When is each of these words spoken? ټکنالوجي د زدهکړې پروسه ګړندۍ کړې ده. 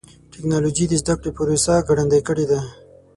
ټکنالوجي 0.33 0.85
د 0.87 0.93
زدهکړې 1.01 1.31
پروسه 1.37 1.73
ګړندۍ 1.87 2.21
کړې 2.27 2.45
ده. 2.51 2.59